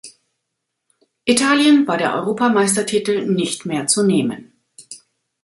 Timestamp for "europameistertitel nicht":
2.15-3.67